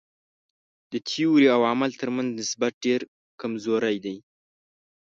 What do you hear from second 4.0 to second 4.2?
دی.